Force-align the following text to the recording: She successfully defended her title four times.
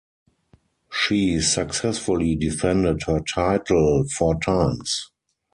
She 0.91 1.39
successfully 1.41 2.33
defended 2.35 3.03
her 3.03 3.19
title 3.19 4.03
four 4.11 4.39
times. 4.39 5.11